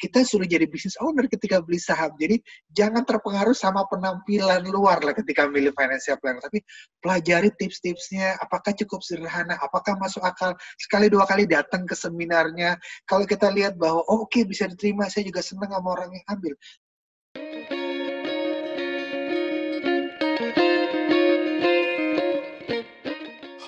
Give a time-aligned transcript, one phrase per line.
[0.00, 2.08] kita suruh jadi business owner ketika beli saham.
[2.16, 2.40] Jadi
[2.72, 6.40] jangan terpengaruh sama penampilan luar lah ketika milih financial planner.
[6.40, 6.64] Tapi
[7.04, 10.56] pelajari tips-tipsnya, apakah cukup sederhana, apakah masuk akal.
[10.80, 12.80] Sekali dua kali datang ke seminarnya.
[13.04, 16.24] Kalau kita lihat bahwa oh, oke okay, bisa diterima, saya juga senang sama orang yang
[16.32, 16.56] ambil.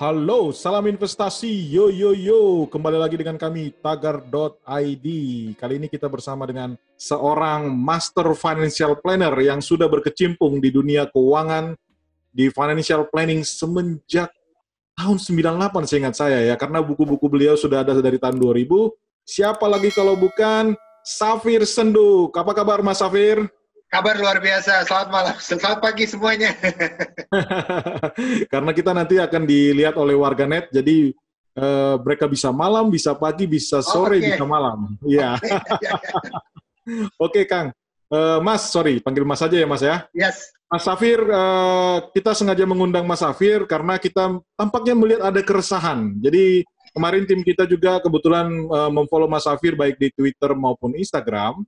[0.03, 1.71] Halo, salam investasi.
[1.71, 5.07] Yo yo yo, kembali lagi dengan kami tagar.id.
[5.55, 11.79] Kali ini kita bersama dengan seorang master financial planner yang sudah berkecimpung di dunia keuangan
[12.35, 14.27] di financial planning semenjak
[14.99, 18.91] tahun 98 seingat saya ya, karena buku-buku beliau sudah ada dari tahun 2000.
[19.23, 20.75] Siapa lagi kalau bukan
[21.07, 22.35] Safir Senduk.
[22.35, 23.47] Apa kabar Mas Safir?
[23.93, 24.89] Kabar luar biasa.
[24.89, 25.35] Selamat malam.
[25.37, 26.49] Selamat pagi semuanya.
[28.53, 31.13] Karena kita nanti akan dilihat oleh warganet, jadi
[31.61, 34.29] uh, mereka bisa malam, bisa pagi, bisa sore, oh, okay.
[34.33, 34.97] bisa malam.
[35.05, 35.37] Iya.
[37.21, 37.69] Oke, okay, Kang.
[38.09, 40.09] Uh, mas, sorry, panggil Mas saja ya, Mas ya.
[40.09, 40.49] Yes.
[40.65, 46.17] Mas Safir, uh, kita sengaja mengundang Mas Safir karena kita tampaknya melihat ada keresahan.
[46.17, 46.65] Jadi
[46.97, 51.61] kemarin tim kita juga kebetulan uh, memfollow Mas Safir baik di Twitter maupun Instagram.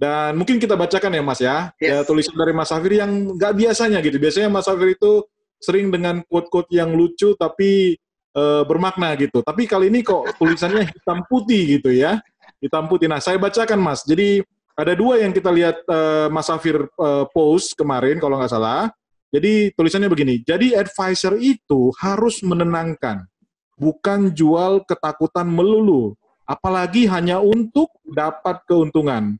[0.00, 1.92] Dan mungkin kita bacakan ya Mas ya, yes.
[1.92, 4.16] ya tulisan dari Mas Safir yang nggak biasanya gitu.
[4.16, 5.28] Biasanya Mas Safir itu
[5.60, 8.00] sering dengan quote-quote yang lucu tapi
[8.32, 9.44] e, bermakna gitu.
[9.44, 12.16] Tapi kali ini kok tulisannya hitam putih gitu ya,
[12.64, 13.12] hitam putih.
[13.12, 14.00] Nah saya bacakan Mas.
[14.08, 14.40] Jadi
[14.72, 15.98] ada dua yang kita lihat e,
[16.32, 18.88] Mas Safir e, post kemarin kalau nggak salah.
[19.28, 20.40] Jadi tulisannya begini.
[20.40, 23.28] Jadi advisor itu harus menenangkan,
[23.76, 26.16] bukan jual ketakutan melulu.
[26.48, 29.36] Apalagi hanya untuk dapat keuntungan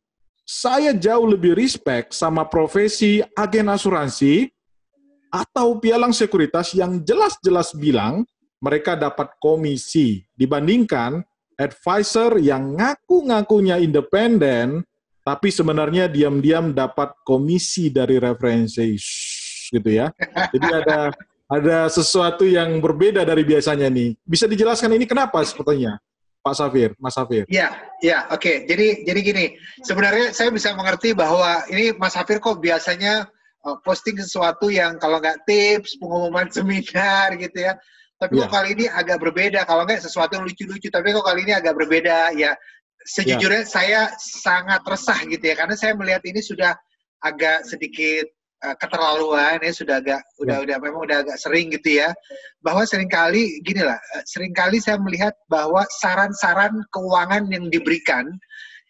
[0.51, 4.51] saya jauh lebih respect sama profesi agen asuransi
[5.31, 8.27] atau pialang sekuritas yang jelas-jelas bilang
[8.59, 11.23] mereka dapat komisi dibandingkan
[11.55, 14.83] advisor yang ngaku-ngakunya independen
[15.23, 18.98] tapi sebenarnya diam-diam dapat komisi dari referensi
[19.71, 20.11] gitu ya.
[20.51, 21.15] Jadi ada
[21.47, 24.19] ada sesuatu yang berbeda dari biasanya nih.
[24.27, 26.03] Bisa dijelaskan ini kenapa sebetulnya?
[26.41, 27.45] Pak Safir, Mas Safir.
[27.53, 27.69] Iya,
[28.01, 28.41] iya, oke.
[28.41, 28.56] Okay.
[28.65, 29.45] Jadi jadi gini,
[29.84, 33.28] sebenarnya saya bisa mengerti bahwa ini Mas Safir kok biasanya
[33.69, 37.77] uh, posting sesuatu yang kalau nggak tips, pengumuman seminar gitu ya.
[38.17, 38.49] Tapi ya.
[38.49, 39.69] kok kali ini agak berbeda.
[39.69, 42.33] Kalau nggak sesuatu yang lucu-lucu, tapi kok kali ini agak berbeda.
[42.33, 42.56] Ya,
[43.05, 43.69] sejujurnya ya.
[43.69, 46.73] saya sangat resah gitu ya, karena saya melihat ini sudah
[47.21, 48.33] agak sedikit
[48.65, 50.41] uh, keterlaluan ya sudah agak ya.
[50.43, 52.12] udah udah memang udah agak sering gitu ya
[52.60, 58.28] bahwa sering kali gini lah uh, sering kali saya melihat bahwa saran-saran keuangan yang diberikan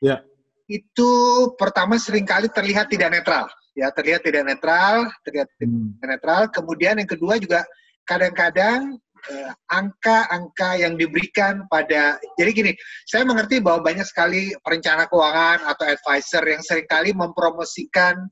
[0.02, 0.20] ya.
[0.66, 1.10] itu
[1.58, 3.46] pertama sering kali terlihat tidak netral
[3.78, 5.98] ya terlihat tidak netral terlihat hmm.
[5.98, 7.62] tidak netral kemudian yang kedua juga
[8.04, 8.98] kadang-kadang
[9.30, 12.72] uh, angka-angka yang diberikan pada jadi gini
[13.06, 18.26] saya mengerti bahwa banyak sekali perencana keuangan atau advisor yang sering kali mempromosikan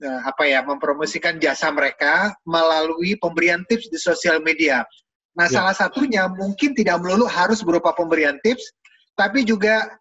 [0.00, 4.80] apa ya mempromosikan jasa mereka melalui pemberian tips di sosial media.
[5.36, 5.60] Nah, ya.
[5.60, 8.64] salah satunya mungkin tidak melulu harus berupa pemberian tips,
[9.14, 9.92] tapi juga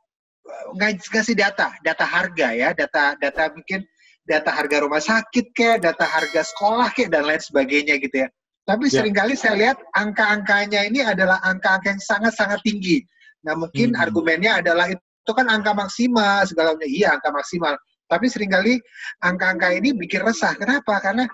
[0.47, 0.65] uh,
[1.11, 3.83] ngasih data, data harga ya, data data mungkin
[4.23, 8.29] data harga rumah sakit kayak, data harga sekolah kayak dan lain sebagainya gitu ya.
[8.69, 9.01] Tapi ya.
[9.01, 13.01] sering kali saya lihat angka-angkanya ini adalah angka-angka yang sangat-sangat tinggi.
[13.41, 14.03] Nah, mungkin hmm.
[14.03, 16.89] argumennya adalah itu kan angka maksimal segala macam.
[16.89, 17.73] Iya, angka maksimal.
[18.09, 18.81] Tapi sering kali
[19.21, 20.57] angka-angka ini bikin resah.
[20.57, 20.97] Kenapa?
[20.97, 21.29] Karena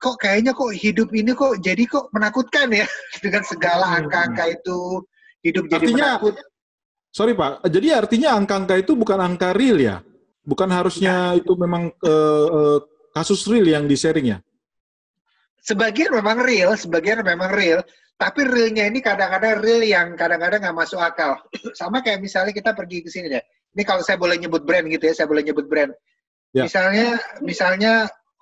[0.00, 2.86] kok kayaknya kok hidup ini kok jadi kok menakutkan ya
[3.24, 3.96] dengan segala hmm.
[4.04, 4.78] angka-angka itu
[5.44, 6.34] hidup jadi artinya, menakut.
[7.14, 10.02] Sorry Pak, jadi artinya angka-angka itu bukan angka real ya?
[10.44, 11.40] Bukan harusnya ya.
[11.40, 12.78] itu memang uh, uh,
[13.14, 14.38] kasus real yang di-sharing ya?
[15.64, 17.80] Sebagian memang real, sebagian memang real,
[18.14, 21.40] tapi realnya ini kadang-kadang real yang kadang-kadang nggak masuk akal.
[21.78, 23.44] Sama kayak misalnya kita pergi ke sini deh.
[23.74, 25.90] Ini kalau saya boleh nyebut brand gitu ya, saya boleh nyebut brand.
[26.54, 26.70] Ya.
[26.70, 27.08] Misalnya,
[27.42, 27.92] misalnya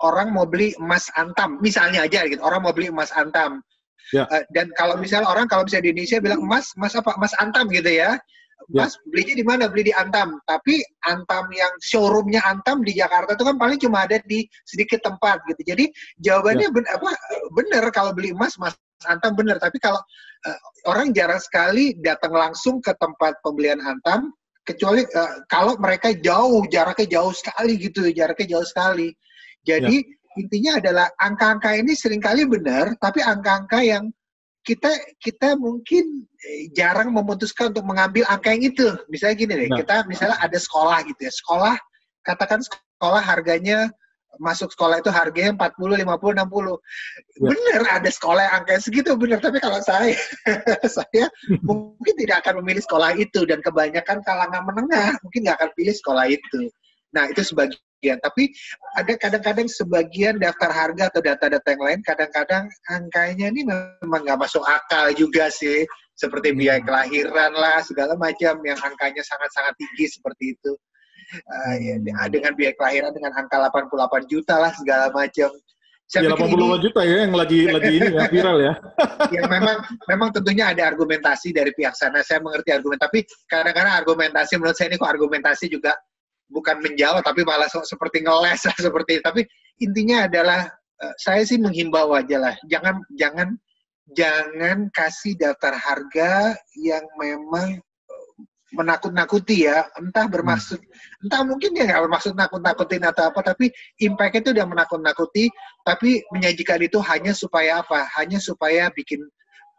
[0.04, 3.64] orang mau beli emas antam, misalnya aja gitu, orang mau beli emas antam.
[4.12, 4.28] Ya.
[4.28, 7.16] Uh, dan kalau misalnya orang kalau bisa di Indonesia bilang emas, emas apa?
[7.16, 8.20] Emas antam gitu ya.
[8.68, 8.84] ya.
[8.84, 9.64] Mas belinya di mana?
[9.72, 10.36] Beli di Antam.
[10.44, 15.40] Tapi Antam yang showroomnya Antam di Jakarta itu kan paling cuma ada di sedikit tempat
[15.48, 15.64] gitu.
[15.64, 15.88] Jadi
[16.20, 16.74] jawabannya ya.
[16.74, 17.10] ben, apa
[17.56, 18.76] benar kalau beli emas Mas
[19.08, 19.56] Antam benar.
[19.56, 19.98] Tapi kalau
[20.44, 20.58] uh,
[20.92, 24.28] orang jarang sekali datang langsung ke tempat pembelian Antam
[24.62, 29.10] kecuali uh, kalau mereka jauh jaraknya jauh sekali gitu jaraknya jauh sekali
[29.66, 30.38] jadi ya.
[30.38, 34.10] intinya adalah angka-angka ini sering kali benar tapi angka-angka yang
[34.62, 39.78] kita kita mungkin eh, jarang memutuskan untuk mengambil angka yang itu misalnya gini deh nah.
[39.82, 41.74] kita misalnya ada sekolah gitu ya sekolah
[42.22, 43.90] katakan sekolah harganya
[44.40, 46.08] masuk sekolah itu harganya 40, 50, 60.
[46.08, 47.48] Ya.
[47.52, 50.16] Bener ada sekolah yang angka segitu bener, tapi kalau saya
[50.96, 51.24] saya
[51.68, 56.24] mungkin tidak akan memilih sekolah itu dan kebanyakan kalangan menengah mungkin nggak akan pilih sekolah
[56.32, 56.60] itu.
[57.12, 58.16] Nah, itu sebagian.
[58.24, 58.50] Tapi
[58.96, 64.64] ada kadang-kadang sebagian daftar harga atau data-data yang lain kadang-kadang angkanya ini memang nggak masuk
[64.64, 65.84] akal juga sih.
[66.16, 66.88] Seperti biaya hmm.
[66.88, 70.72] kelahiran lah, segala macam yang angkanya sangat-sangat tinggi seperti itu
[71.34, 71.96] uh, ya,
[72.28, 75.50] dengan biaya kelahiran dengan angka 88 juta lah segala macam.
[76.12, 78.74] Saya ya, 80 ini, juta ya yang lagi lagi ini ya viral ya.
[79.40, 79.80] ya memang
[80.12, 82.20] memang tentunya ada argumentasi dari pihak sana.
[82.20, 85.96] Saya mengerti argumen, tapi kadang-kadang argumentasi menurut saya ini kok argumentasi juga
[86.52, 89.24] bukan menjawab tapi malah seperti ngeles lah seperti.
[89.24, 89.40] Tapi
[89.80, 90.68] intinya adalah
[91.00, 93.56] uh, saya sih menghimbau aja lah, jangan jangan
[94.12, 97.80] jangan kasih daftar harga yang memang
[98.72, 101.24] menakut-nakuti ya, entah bermaksud, hmm.
[101.28, 103.68] entah mungkin dia nggak bermaksud nakut-nakutin atau apa, tapi
[104.00, 105.52] impact itu udah menakut-nakuti,
[105.84, 108.08] tapi menyajikan itu hanya supaya apa?
[108.16, 109.20] Hanya supaya bikin,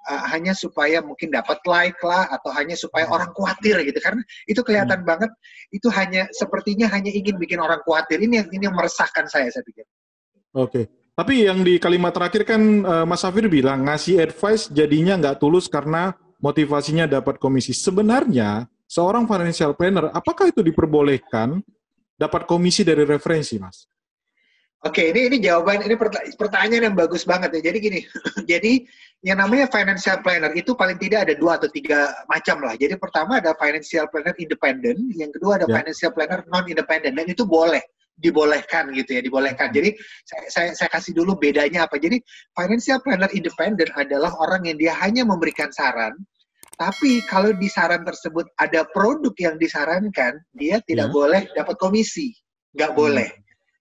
[0.06, 3.16] uh, hanya supaya mungkin dapat like lah, atau hanya supaya hmm.
[3.18, 5.10] orang khawatir gitu, karena itu kelihatan hmm.
[5.10, 5.32] banget,
[5.74, 8.22] itu hanya sepertinya hanya ingin bikin orang khawatir.
[8.22, 9.84] Ini yang ini yang meresahkan saya, saya pikir.
[10.54, 10.70] Oke.
[10.70, 10.86] Okay.
[11.14, 15.70] Tapi yang di kalimat terakhir kan uh, Mas Safir bilang ngasih advice jadinya nggak tulus
[15.70, 17.70] karena motivasinya dapat komisi.
[17.70, 21.58] Sebenarnya seorang financial planner, apakah itu diperbolehkan
[22.14, 23.90] dapat komisi dari referensi, Mas?
[24.84, 25.96] Oke, ini ini jawaban ini
[26.36, 27.72] pertanyaan yang bagus banget ya.
[27.72, 28.00] Jadi gini,
[28.52, 28.84] jadi
[29.24, 32.76] yang namanya financial planner itu paling tidak ada dua atau tiga macam lah.
[32.76, 35.80] Jadi pertama ada financial planner independent, yang kedua ada yeah.
[35.80, 37.80] financial planner non independent dan itu boleh
[38.20, 39.72] dibolehkan gitu ya, dibolehkan.
[39.72, 39.96] Jadi
[40.28, 41.96] saya, saya saya kasih dulu bedanya apa.
[41.96, 42.20] Jadi
[42.52, 46.12] financial planner independent adalah orang yang dia hanya memberikan saran
[46.74, 51.14] tapi kalau di saran tersebut ada produk yang disarankan, dia tidak ya.
[51.14, 52.34] boleh dapat komisi.
[52.74, 53.00] Nggak hmm.
[53.00, 53.30] boleh.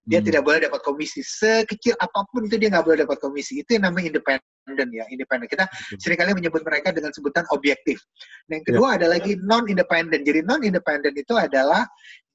[0.03, 0.27] Dia hmm.
[0.29, 1.23] tidak boleh dapat komisi.
[1.23, 3.63] Sekecil apa pun itu dia nggak boleh dapat komisi.
[3.63, 5.47] Itu yang namanya independen ya, independen.
[5.49, 5.99] Kita hmm.
[6.03, 8.03] sering kali menyebut mereka dengan sebutan objektif.
[8.51, 8.95] Nah, yang kedua ya.
[9.01, 10.21] ada lagi non-independen.
[10.27, 11.87] Jadi non-independen itu adalah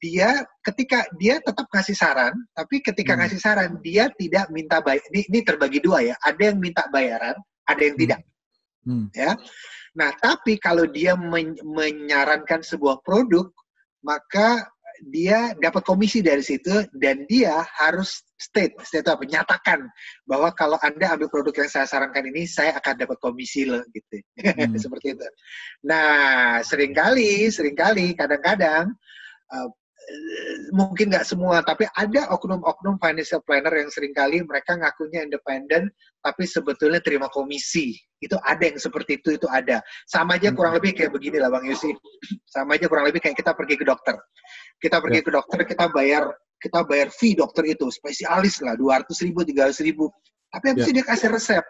[0.01, 3.19] dia ketika dia tetap kasih saran, tapi ketika hmm.
[3.21, 5.03] ngasih saran dia tidak minta bayar.
[5.13, 6.15] Ini, ini terbagi dua ya.
[6.23, 7.35] Ada yang minta bayaran,
[7.67, 8.03] ada yang hmm.
[8.07, 8.19] tidak.
[8.87, 9.11] Hmm.
[9.11, 9.35] Ya.
[9.97, 13.49] Nah, tapi kalau dia men menyarankan sebuah produk,
[14.05, 14.69] maka
[15.09, 19.25] dia dapat komisi dari situ dan dia harus state, state apa?
[19.25, 19.85] Nyatakan
[20.25, 24.21] bahwa kalau Anda ambil produk yang saya sarankan ini, saya akan dapat komisi loh, gitu.
[24.41, 24.77] Hmm.
[24.83, 25.27] Seperti itu.
[25.85, 28.93] Nah, sering kali, sering kali, kadang-kadang
[29.53, 29.69] uh,
[30.71, 35.91] mungkin nggak semua, tapi ada oknum-oknum financial planner yang sering kali mereka ngakunya independen,
[36.23, 37.95] tapi sebetulnya terima komisi.
[38.23, 39.83] Itu ada yang seperti itu, itu ada.
[40.07, 41.91] Sama aja kurang lebih kayak begini lah Bang Yusi.
[42.47, 44.15] Sama aja kurang lebih kayak kita pergi ke dokter.
[44.79, 45.25] Kita pergi ya.
[45.25, 46.23] ke dokter, kita bayar
[46.57, 50.09] kita bayar fee dokter itu, spesialis lah, 200 ribu, 300 ribu.
[50.49, 50.93] Tapi habis ya.
[50.97, 51.63] dia kasih resep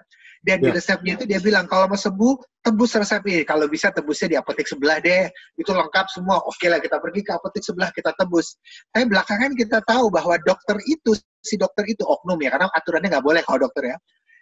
[0.46, 0.76] dan di ya.
[0.76, 3.42] resepnya itu dia bilang kalau mau sembuh tebus resep ini.
[3.48, 5.32] Kalau bisa tebusnya di apotek sebelah deh.
[5.56, 6.44] Itu lengkap semua.
[6.44, 8.60] Oke lah kita pergi ke apotek sebelah kita tebus.
[8.92, 13.26] Tapi belakangan kita tahu bahwa dokter itu si dokter itu oknum ya karena aturannya nggak
[13.26, 13.98] boleh kalau dokter ya.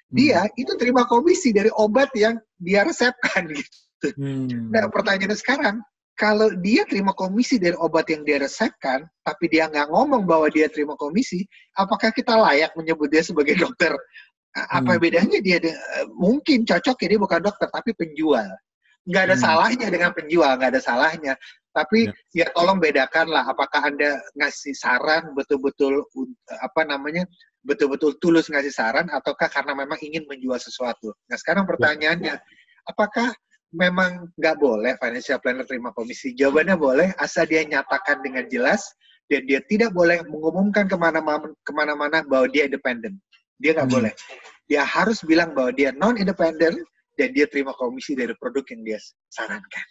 [0.10, 0.62] Dia hmm.
[0.62, 4.08] itu terima komisi dari obat yang dia resepkan gitu.
[4.18, 4.74] Hmm.
[4.74, 5.82] Nah pertanyaannya sekarang
[6.16, 10.72] kalau dia terima komisi dari obat yang dia resepkan, tapi dia nggak ngomong bahwa dia
[10.72, 11.44] terima komisi,
[11.76, 13.92] apakah kita layak menyebut dia sebagai dokter
[14.56, 15.02] apa hmm.
[15.04, 15.60] bedanya dia
[16.16, 18.48] mungkin cocok ya dia bukan dokter tapi penjual.
[19.06, 19.44] Nggak ada hmm.
[19.44, 21.34] salahnya dengan penjual, nggak ada salahnya.
[21.75, 22.48] Tapi ya.
[22.48, 26.07] ya tolong bedakan lah apakah Anda ngasih saran betul-betul
[26.63, 27.27] apa namanya
[27.68, 31.12] betul-betul tulus ngasih saran ataukah karena memang ingin menjual sesuatu.
[31.27, 32.39] Nah sekarang pertanyaannya,
[32.88, 33.36] apakah
[33.75, 36.32] memang nggak boleh financial planner terima komisi?
[36.32, 38.88] Jawabannya boleh, asal dia nyatakan dengan jelas
[39.27, 43.18] dan dia tidak boleh mengumumkan ke mana-mana ke mana-mana bahwa dia independen.
[43.60, 43.96] Dia nggak hmm.
[43.96, 44.14] boleh.
[44.66, 46.78] Dia harus bilang bahwa dia non-independent
[47.16, 49.00] dan dia terima komisi dari produk yang dia
[49.32, 49.86] sarankan.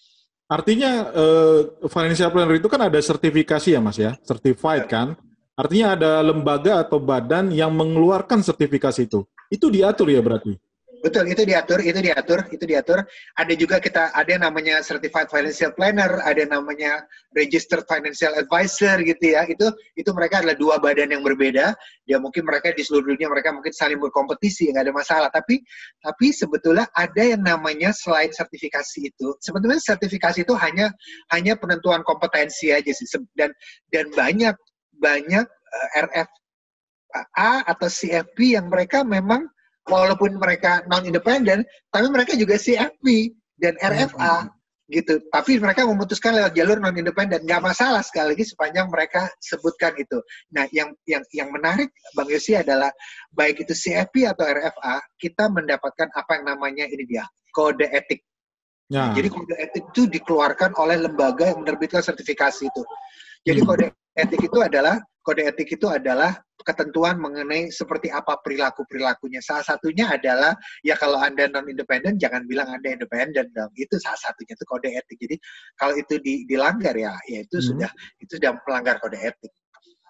[0.44, 5.16] Artinya uh, financial planner itu kan ada sertifikasi ya mas ya, certified kan?
[5.56, 9.24] Artinya ada lembaga atau badan yang mengeluarkan sertifikasi itu.
[9.48, 10.58] Itu diatur ya berarti?
[11.04, 13.04] Betul, itu diatur, itu diatur, itu diatur.
[13.36, 17.04] Ada juga kita ada yang namanya certified financial planner, ada yang namanya
[17.36, 19.44] registered financial advisor gitu ya.
[19.44, 19.68] Itu
[20.00, 21.76] itu mereka adalah dua badan yang berbeda.
[22.08, 25.28] Ya mungkin mereka di seluruh dunia mereka mungkin saling berkompetisi, nggak ada masalah.
[25.28, 25.60] Tapi
[26.00, 30.88] tapi sebetulnya ada yang namanya selain sertifikasi itu, sebetulnya sertifikasi itu hanya
[31.36, 33.04] hanya penentuan kompetensi aja sih.
[33.36, 33.52] Dan
[33.92, 34.56] dan banyak
[34.96, 36.28] banyak eh, RF
[37.36, 39.52] A atau CFP yang mereka memang
[39.88, 44.50] walaupun mereka non independen tapi mereka juga CFP dan RFA hmm.
[44.90, 45.14] gitu.
[45.30, 50.18] Tapi mereka memutuskan lewat jalur non independen, nggak masalah sekali lagi sepanjang mereka sebutkan itu.
[50.52, 52.90] Nah, yang yang yang menarik Bang Yosi adalah
[53.32, 57.24] baik itu CFP atau RFA, kita mendapatkan apa yang namanya ini dia
[57.54, 58.20] kode etik.
[58.92, 59.14] Ya.
[59.16, 62.82] Jadi kode etik itu dikeluarkan oleh lembaga yang menerbitkan sertifikasi itu.
[63.46, 63.68] Jadi hmm.
[63.68, 63.86] kode
[64.18, 69.44] etik itu adalah kode etik itu adalah ketentuan mengenai seperti apa perilaku perilakunya.
[69.44, 73.70] Salah satunya adalah ya kalau anda non independen jangan bilang anda independen dong.
[73.76, 75.18] Itu salah satunya itu kode etik.
[75.20, 75.36] Jadi
[75.76, 77.66] kalau itu di, dilanggar ya, ya itu hmm.
[77.68, 79.52] sudah itu sudah melanggar kode etik.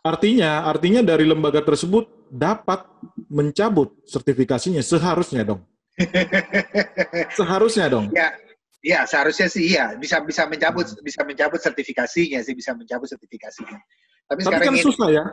[0.04, 2.84] Artinya, artinya dari lembaga tersebut dapat
[3.32, 5.64] mencabut sertifikasinya seharusnya dong.
[7.38, 8.12] seharusnya dong.
[8.12, 8.36] Ya,
[8.84, 13.80] ya seharusnya sih iya bisa bisa mencabut bisa mencabut sertifikasinya sih bisa mencabut sertifikasinya.
[14.28, 15.24] Tapi, Tapi kan ini, susah ya.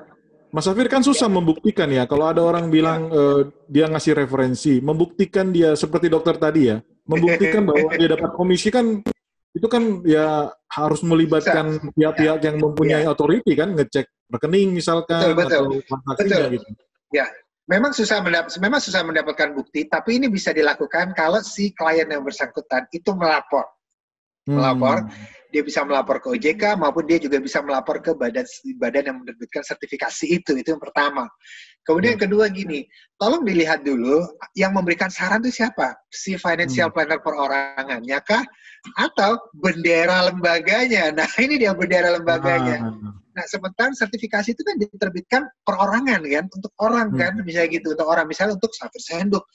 [0.51, 1.33] Mas Afir kan susah ya.
[1.33, 2.03] membuktikan ya.
[2.03, 3.15] Kalau ada orang bilang ya.
[3.15, 3.41] uh,
[3.71, 8.99] dia ngasih referensi, membuktikan dia seperti dokter tadi ya, membuktikan bahwa dia dapat komisi kan
[9.51, 12.45] itu kan ya harus melibatkan pihak-pihak ya.
[12.51, 13.11] yang mempunyai ya.
[13.11, 15.99] otoriti kan ngecek rekening misalkan betul, betul.
[16.07, 16.43] atau betul.
[16.55, 16.67] gitu.
[17.11, 17.27] Ya,
[17.67, 22.23] memang susah mendapat memang susah mendapatkan bukti, tapi ini bisa dilakukan kalau si klien yang
[22.23, 23.67] bersangkutan itu melapor.
[24.47, 24.59] Hmm.
[25.51, 28.47] Dia bisa melapor ke OJK maupun dia juga bisa melapor ke badan
[28.79, 31.27] badan yang menerbitkan sertifikasi itu itu yang pertama.
[31.81, 32.85] Kemudian yang kedua gini
[33.19, 34.21] tolong dilihat dulu
[34.53, 35.97] yang memberikan saran itu siapa?
[36.13, 36.95] Si financial hmm.
[36.95, 38.45] planner perorangannya kah?
[38.97, 41.13] Atau bendera lembaganya?
[41.13, 42.79] Nah ini dia bendera lembaganya.
[42.81, 43.13] Ah.
[43.31, 47.47] nah sementara sertifikasi itu kan diterbitkan perorangan kan untuk orang kan hmm.
[47.47, 49.47] misalnya gitu untuk orang misalnya untuk Safir Senduk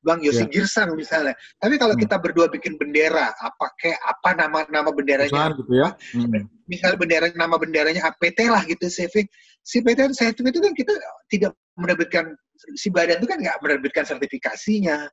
[0.00, 0.50] Bang Yosi yeah.
[0.50, 1.36] Girsang misalnya.
[1.60, 2.02] Tapi kalau hmm.
[2.02, 5.52] kita berdua bikin bendera, apa kayak apa nama nama benderanya?
[5.52, 5.92] gitu ya.
[6.16, 6.48] Hmm.
[6.64, 9.28] Misalnya bendera nama benderanya APT lah gitu, CV.
[9.60, 10.92] Si PT saya itu kan kita
[11.28, 12.32] tidak menerbitkan
[12.76, 15.04] si badan itu kan nggak menerbitkan sertifikasinya.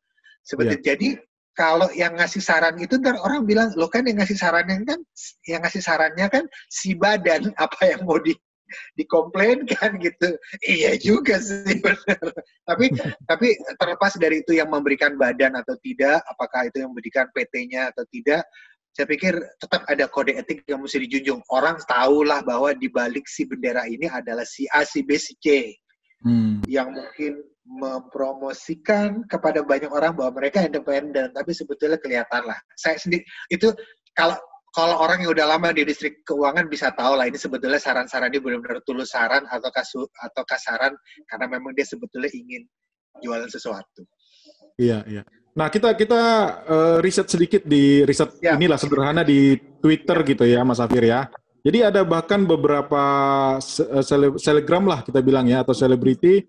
[0.48, 0.86] Seperti yeah.
[0.96, 1.10] jadi
[1.58, 5.01] kalau yang ngasih saran itu ntar orang bilang lo kan yang ngasih sarannya kan
[5.50, 8.38] yang ngasih sarannya kan si badan apa yang mau di
[9.00, 10.29] dikomplainkan gitu.
[10.63, 12.25] Iya juga sih benar.
[12.69, 12.91] tapi
[13.25, 13.47] tapi
[13.79, 18.43] terlepas dari itu yang memberikan badan atau tidak, apakah itu yang memberikan PT-nya atau tidak,
[18.97, 21.45] saya pikir tetap ada kode etik yang mesti dijunjung.
[21.53, 25.77] Orang tahulah bahwa di balik si bendera ini adalah si A, si B, si C.
[26.25, 26.65] Hmm.
[26.65, 27.33] Yang mungkin
[27.67, 32.57] mempromosikan kepada banyak orang bahwa mereka independen, tapi sebetulnya kelihatan lah.
[32.74, 33.21] Saya sendiri
[33.53, 33.69] itu
[34.17, 34.33] kalau
[34.77, 38.38] kalau orang yang udah lama di distrik keuangan bisa tahu lah ini sebetulnya saran-saran dia
[38.38, 40.93] benar-benar tulus saran atau kasu atau kasaran
[41.25, 42.62] karena memang dia sebetulnya ingin
[43.25, 44.05] jualan sesuatu.
[44.77, 45.25] Iya, iya.
[45.57, 46.22] Nah, kita kita
[46.69, 48.53] uh, riset sedikit di riset ya.
[48.53, 51.25] inilah sederhana di Twitter gitu ya, Mas Afir ya.
[51.65, 53.03] Jadi ada bahkan beberapa
[53.57, 56.46] eh, sele selegram lah kita bilang ya atau selebriti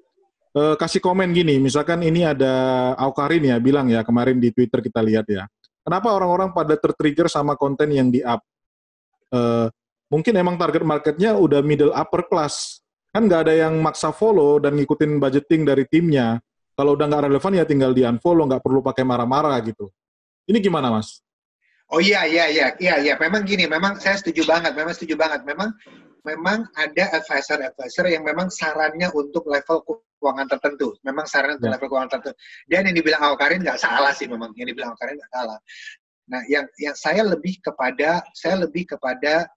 [0.52, 5.00] uh, kasih komen gini, misalkan ini ada Aukarin ya bilang ya kemarin di Twitter kita
[5.00, 5.49] lihat ya
[5.88, 8.45] Kenapa orang-orang pada tertrigger sama konten yang di-up?
[9.33, 9.73] Uh,
[10.12, 12.85] mungkin emang target marketnya udah middle upper class.
[13.09, 16.45] Kan nggak ada yang maksa follow dan ngikutin budgeting dari timnya.
[16.76, 19.88] Kalau udah nggak relevan ya tinggal di-unfollow, nggak perlu pakai marah-marah gitu.
[20.45, 21.25] Ini gimana, Mas?
[21.88, 23.14] Oh iya, iya, iya, iya, iya.
[23.16, 25.40] Memang gini, memang saya setuju banget, memang setuju banget.
[25.49, 25.73] Memang
[26.28, 30.92] memang ada advisor-advisor yang memang sarannya untuk level keuangan tertentu.
[31.00, 31.75] Memang sarannya untuk ya.
[31.80, 32.37] level keuangan tertentu.
[32.68, 34.52] Dan yang dibilang Awkarin nggak salah sih memang.
[34.61, 35.58] Yang dibilang Awkarin nggak salah.
[36.28, 39.49] Nah, yang yang saya lebih kepada saya lebih kepada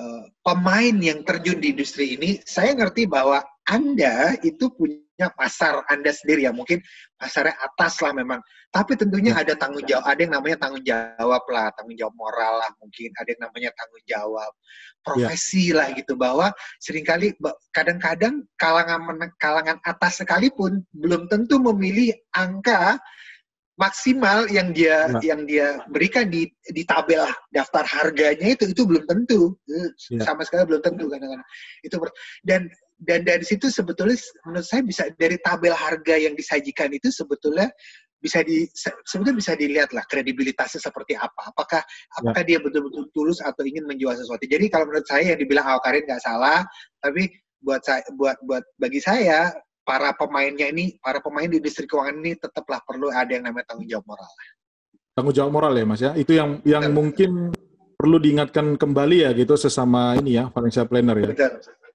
[0.00, 2.40] uh, pemain yang terjun di industri ini.
[2.48, 5.03] Saya ngerti bahwa Anda itu punya
[5.38, 6.52] pasar Anda sendiri ya.
[6.52, 6.82] Mungkin
[7.14, 8.42] pasarnya atas lah memang.
[8.74, 9.46] Tapi tentunya ya.
[9.46, 13.28] ada tanggung jawab, ada yang namanya tanggung jawab lah, tanggung jawab moral lah mungkin, ada
[13.30, 14.52] yang namanya tanggung jawab
[15.04, 15.84] profesi ya.
[15.84, 17.36] lah gitu bahwa sering kali
[17.70, 19.04] kadang-kadang kalangan
[19.36, 22.98] kalangan atas sekalipun belum tentu memilih angka
[23.74, 25.18] maksimal yang dia nah.
[25.18, 30.22] yang dia berikan di di tabel daftar harganya itu itu belum tentu ya.
[30.22, 31.48] sama sekali belum tentu kadang-kadang
[31.82, 31.96] itu
[32.46, 34.14] dan dan dari situ sebetulnya
[34.46, 37.68] menurut saya bisa dari tabel harga yang disajikan itu sebetulnya
[38.24, 38.64] bisa di
[39.04, 41.52] sebetulnya bisa dilihat lah kredibilitasnya seperti apa.
[41.52, 41.84] Apakah
[42.16, 42.56] apakah ya.
[42.56, 44.40] dia betul-betul tulus atau ingin menjual sesuatu.
[44.48, 46.64] Jadi kalau menurut saya yang dibilang Al Karin nggak salah,
[47.04, 47.28] tapi
[47.60, 49.52] buat saya buat buat bagi saya
[49.84, 53.92] para pemainnya ini para pemain di industri keuangan ini tetaplah perlu ada yang namanya tanggung
[53.92, 54.32] jawab moral.
[55.12, 56.12] Tanggung jawab moral ya Mas ya.
[56.16, 56.96] Itu yang yang Betul.
[56.96, 57.30] mungkin
[58.00, 61.28] perlu diingatkan kembali ya gitu sesama ini ya financial planner ya.
[61.36, 61.52] Betul.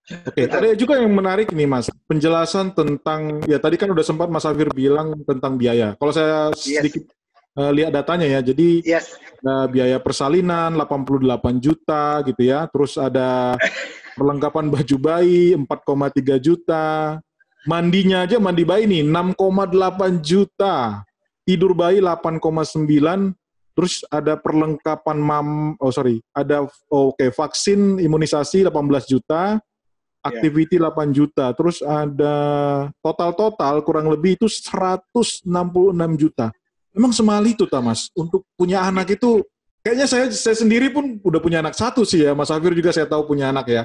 [0.09, 0.49] Oke, okay.
[0.49, 4.65] ada juga yang menarik nih Mas, penjelasan tentang ya tadi kan udah sempat Mas Afir
[4.73, 5.93] bilang tentang biaya.
[6.01, 6.81] Kalau saya yes.
[6.81, 7.03] sedikit
[7.53, 9.21] uh, lihat datanya ya, jadi yes.
[9.45, 13.53] uh, biaya persalinan 88 juta gitu ya, terus ada
[14.17, 16.85] perlengkapan baju bayi 4,3 juta,
[17.69, 21.05] mandinya aja mandi bayi nih 6,8 juta,
[21.45, 23.37] tidur bayi 8,9,
[23.79, 25.47] Terus ada perlengkapan mam,
[25.79, 28.75] oh sorry, ada oh, oke okay, vaksin imunisasi 18
[29.07, 29.55] juta,
[30.23, 30.91] activity yeah.
[30.91, 32.35] 8 juta, terus ada
[32.99, 35.47] total-total kurang lebih itu 166
[36.19, 36.51] juta.
[36.91, 39.45] Memang semali itu Tamas untuk punya anak itu
[39.79, 43.07] kayaknya saya saya sendiri pun udah punya anak satu sih ya, Mas Afir juga saya
[43.07, 43.83] tahu punya anak ya.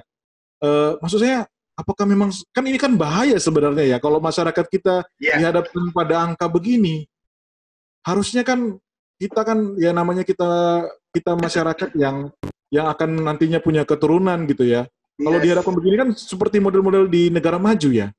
[0.58, 5.38] Uh, maksud saya apakah memang kan ini kan bahaya sebenarnya ya kalau masyarakat kita yeah.
[5.38, 7.06] dihadapkan pada angka begini
[8.06, 8.78] harusnya kan
[9.18, 12.30] kita kan ya namanya kita kita masyarakat yang
[12.70, 15.26] yang akan nantinya punya keturunan gitu ya Yes.
[15.30, 18.10] Kalau dihadapkan begini kan seperti model-model di negara maju ya.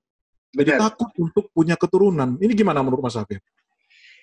[0.55, 2.39] Jadi takut untuk punya keturunan.
[2.39, 3.43] Ini gimana menurut Mas Afif?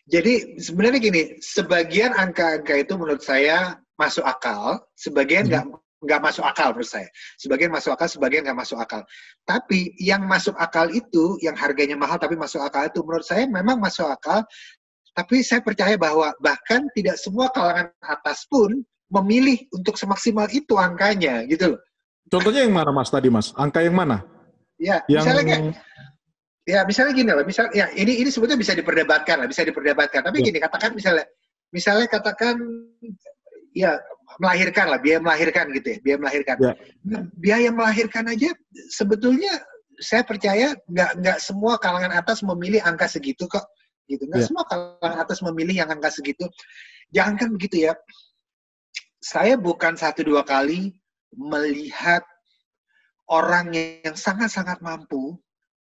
[0.09, 5.79] Jadi sebenarnya gini, sebagian angka-angka itu menurut saya masuk akal, sebagian nggak hmm.
[6.03, 7.09] nggak masuk akal menurut saya.
[7.39, 9.05] Sebagian masuk akal, sebagian nggak masuk akal.
[9.47, 13.79] Tapi yang masuk akal itu, yang harganya mahal tapi masuk akal itu, menurut saya memang
[13.79, 14.43] masuk akal.
[15.13, 18.81] Tapi saya percaya bahwa bahkan tidak semua kalangan atas pun
[19.13, 21.81] memilih untuk semaksimal itu angkanya, gitu loh.
[22.33, 23.53] Contohnya yang mana Mas tadi Mas?
[23.61, 24.25] Angka yang mana?
[24.81, 25.21] Ya, yang...
[25.21, 25.63] misalnya kayak
[26.63, 30.25] ya misalnya gini lah, misal ya ini ini sebetulnya bisa diperdebatkan lah, bisa diperdebatkan.
[30.25, 30.45] Tapi ya.
[30.49, 31.29] gini katakan misalnya
[31.69, 32.57] misalnya katakan
[33.77, 34.01] ya
[34.41, 36.57] melahirkan lah, biaya melahirkan gitu ya, biaya melahirkan.
[36.57, 36.73] Ya.
[37.05, 38.49] Nah, biaya melahirkan aja
[38.89, 39.53] sebetulnya
[40.01, 43.69] saya percaya nggak nggak semua kalangan atas memilih angka segitu kok,
[44.09, 44.25] gitu.
[44.25, 44.49] Nggak ya.
[44.49, 46.49] semua kalangan atas memilih yang angka segitu.
[47.13, 47.93] Jangan kan begitu ya.
[49.21, 51.02] Saya bukan satu dua kali
[51.37, 52.23] melihat
[53.29, 55.41] orang yang sangat-sangat mampu,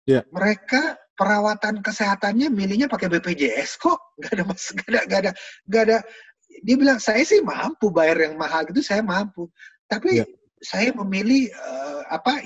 [0.06, 0.22] yeah.
[0.30, 5.32] mereka perawatan kesehatannya milihnya pakai BPJS kok, nggak ada mas, nggak ada, nggak ada,
[5.68, 5.98] nggak ada.
[6.62, 9.48] Dia bilang saya sih mampu bayar yang mahal gitu, saya mampu.
[9.90, 10.28] Tapi yeah.
[10.62, 12.44] saya memilih uh, apa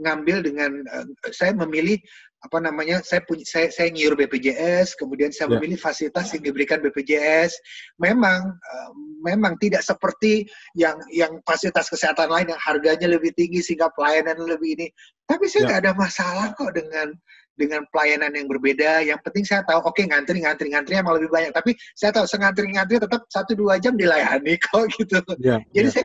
[0.00, 2.00] ngambil dengan uh, saya memilih
[2.40, 5.60] apa namanya saya punya saya, saya ngiur BPJS kemudian saya yeah.
[5.60, 7.52] memilih fasilitas yang diberikan BPJS
[8.00, 13.92] memang uh, memang tidak seperti yang yang fasilitas kesehatan lain yang harganya lebih tinggi sehingga
[13.92, 14.88] pelayanan lebih ini
[15.28, 15.66] tapi saya ya.
[15.68, 15.92] nggak yeah.
[15.92, 17.12] ada masalah kok dengan
[17.60, 21.28] dengan pelayanan yang berbeda yang penting saya tahu oke okay, ngantri ngantri ngantri emang lebih
[21.28, 25.92] banyak tapi saya tahu sengantri ngantri tetap satu dua jam dilayani kok gitu yeah, jadi
[25.92, 25.94] yeah.
[26.00, 26.04] saya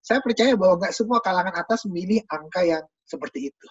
[0.00, 3.68] saya percaya bahwa nggak semua kalangan atas memilih angka yang seperti itu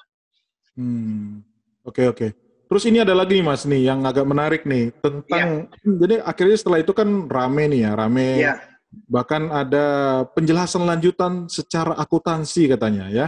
[0.78, 1.53] hmm
[1.84, 2.28] Oke oke.
[2.72, 5.94] Terus ini ada lagi nih Mas nih yang agak menarik nih tentang ya.
[6.00, 8.28] jadi akhirnya setelah itu kan rame nih ya, rame.
[8.40, 8.56] Ya.
[8.90, 9.86] Bahkan ada
[10.34, 13.26] penjelasan lanjutan secara akuntansi katanya ya.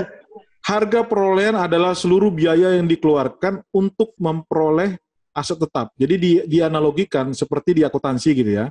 [0.70, 4.96] Harga perolehan adalah seluruh biaya yang dikeluarkan untuk memperoleh
[5.34, 5.90] aset tetap.
[5.96, 8.66] Jadi di, dianalogikan seperti di akuntansi gitu ya.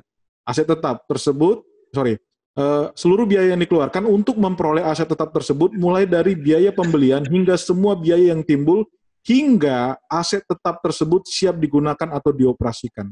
[0.46, 2.16] Aset tetap tersebut, sorry,
[2.58, 7.54] uh, seluruh biaya yang dikeluarkan untuk memperoleh aset tetap tersebut mulai dari biaya pembelian hingga
[7.54, 8.86] semua biaya yang timbul
[9.24, 13.08] hingga aset tetap tersebut siap digunakan atau dioperasikan.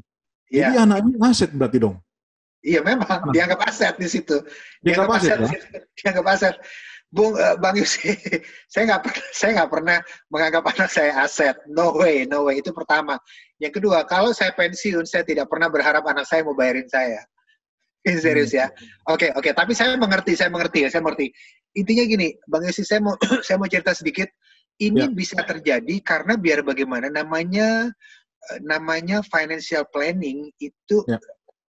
[0.49, 0.73] Ya.
[0.73, 1.97] Jadi anak ini aset berarti dong.
[2.59, 3.33] Iya memang nah.
[3.33, 4.43] dianggap aset di situ.
[4.83, 5.81] Dianggap, dianggap aset, aset ya?
[6.01, 6.57] dianggap aset.
[7.09, 8.13] Bung uh, Bang Yusi,
[8.73, 9.97] saya nggak pernah saya nggak pernah
[10.29, 11.57] menganggap anak saya aset.
[11.71, 12.61] No way, no way.
[12.61, 13.17] Itu pertama.
[13.57, 17.25] Yang kedua, kalau saya pensiun, saya tidak pernah berharap anak saya mau bayarin saya.
[18.05, 18.69] Ini serius ya.
[18.69, 19.15] Hmm.
[19.17, 19.43] Oke, okay, oke.
[19.49, 19.53] Okay.
[19.57, 21.33] Tapi saya mengerti, saya mengerti ya, saya mengerti.
[21.77, 23.17] Intinya gini, Bang Yusi, saya mau
[23.47, 24.29] saya mau cerita sedikit
[24.79, 25.11] ini ya.
[25.11, 27.91] bisa terjadi karena biar bagaimana namanya
[28.55, 31.19] eh, namanya financial planning itu ya.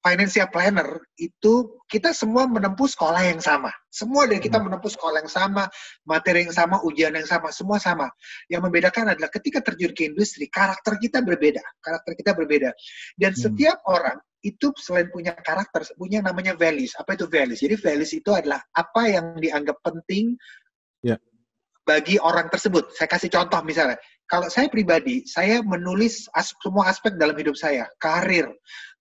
[0.01, 3.73] financial planner itu kita semua menempuh sekolah yang sama.
[3.89, 4.69] Semua dari kita hmm.
[4.69, 5.65] menempuh sekolah yang sama,
[6.05, 8.09] materi yang sama, ujian yang sama, semua sama.
[8.49, 11.61] Yang membedakan adalah ketika terjun ke industri, karakter kita berbeda.
[11.81, 12.69] Karakter kita berbeda.
[13.17, 13.41] Dan hmm.
[13.49, 16.93] setiap orang itu selain punya karakter, punya namanya values.
[17.01, 17.65] Apa itu values?
[17.65, 20.37] Jadi values itu adalah apa yang dianggap penting
[21.01, 21.17] ya
[21.85, 22.91] bagi orang tersebut.
[22.97, 23.95] Saya kasih contoh misalnya,
[24.25, 28.49] kalau saya pribadi, saya menulis as semua aspek dalam hidup saya, karir,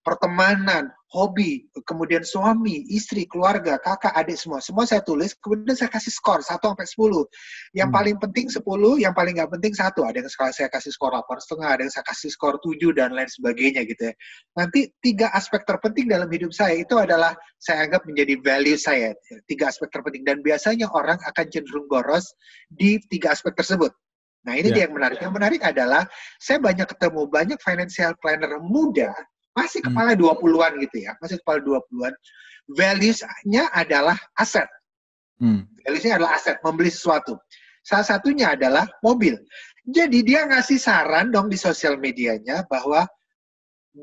[0.05, 4.61] pertemanan, hobi, kemudian suami, istri, keluarga, kakak, adik semua.
[4.61, 7.25] Semua saya tulis, kemudian saya kasih skor 1 sampai 10.
[7.73, 7.97] Yang hmm.
[7.97, 8.61] paling penting 10,
[9.01, 10.05] yang paling nggak penting satu.
[10.05, 13.31] Ada yang saya kasih skor 8 setengah, ada yang saya kasih skor 7 dan lain
[13.33, 14.15] sebagainya gitu ya.
[14.61, 19.17] Nanti tiga aspek terpenting dalam hidup saya itu adalah saya anggap menjadi value saya.
[19.49, 22.29] Tiga aspek terpenting dan biasanya orang akan cenderung boros
[22.69, 23.95] di tiga aspek tersebut.
[24.45, 24.77] Nah ini yeah.
[24.77, 25.19] dia yang menarik.
[25.25, 26.03] Yang menarik adalah
[26.37, 29.15] saya banyak ketemu banyak financial planner muda
[29.55, 29.95] masih hmm.
[29.95, 32.15] kepala 20-an gitu ya, masih kepala 20-an.
[32.75, 34.67] Values-nya adalah aset.
[35.39, 35.67] Hmm.
[35.87, 37.39] Values-nya adalah aset, membeli sesuatu.
[37.85, 39.37] Salah satunya adalah mobil.
[39.85, 43.05] Jadi dia ngasih saran dong di sosial medianya bahwa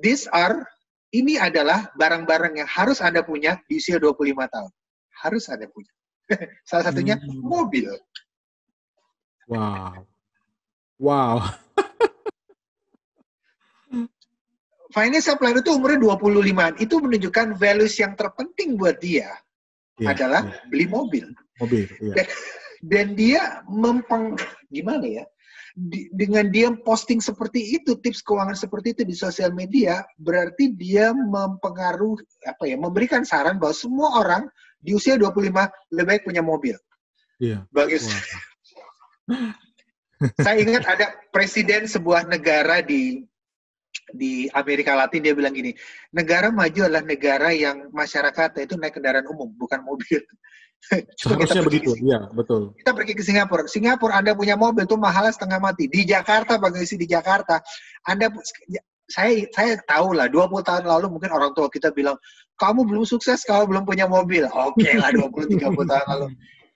[0.06, 0.62] these are
[1.12, 4.72] ini adalah barang-barang yang harus Anda punya di usia 25 tahun.
[5.26, 5.92] Harus Anda punya.
[6.70, 7.44] Salah satunya hmm.
[7.44, 7.92] mobil.
[9.50, 10.08] Wow.
[11.02, 11.36] Wow.
[14.92, 19.32] Financial planner itu umurnya 25 Itu menunjukkan values yang terpenting buat dia
[20.02, 20.68] yeah, adalah yeah.
[20.68, 21.26] beli mobil.
[21.60, 22.16] Mobil, yeah.
[22.18, 22.28] dan,
[22.82, 24.34] dan dia mempeng
[24.74, 25.26] gimana ya?
[25.72, 31.16] Di, dengan dia posting seperti itu, tips keuangan seperti itu di sosial media, berarti dia
[31.16, 34.44] mempengaruhi apa ya, memberikan saran bahwa semua orang
[34.84, 36.76] di usia 25 lebih baik punya mobil.
[37.40, 37.64] Iya.
[37.72, 38.10] Bagus.
[40.38, 43.26] Saya ingat ada presiden sebuah negara di
[44.12, 45.72] di Amerika Latin dia bilang gini,
[46.12, 50.20] negara maju adalah negara yang masyarakat itu naik kendaraan umum, bukan mobil.
[51.22, 52.74] Seharusnya begitu, iya betul.
[52.74, 53.70] Kita pergi ke Singapura.
[53.70, 55.86] Singapura Anda punya mobil itu mahal setengah mati.
[55.86, 57.62] Di Jakarta, bagi di Jakarta,
[58.10, 58.34] Anda
[59.12, 62.16] saya saya tahu lah 20 tahun lalu mungkin orang tua kita bilang
[62.56, 64.48] kamu belum sukses kalau belum punya mobil.
[64.50, 66.28] Oke okay lah 20 30 tahun lalu.